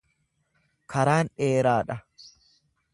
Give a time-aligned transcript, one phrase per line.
[0.95, 2.03] Karaan dheeraa dha.